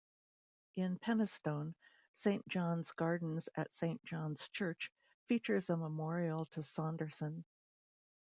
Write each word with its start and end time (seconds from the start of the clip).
In 0.75 0.97
Penistone, 0.97 1.75
Saint 2.15 2.47
John's 2.47 2.91
Gardens 2.91 3.47
at 3.53 3.71
Saint 3.71 4.03
John's 4.03 4.49
Church 4.49 4.89
features 5.27 5.69
a 5.69 5.77
memorial 5.77 6.47
to 6.47 6.63
Saunderson. 6.63 7.45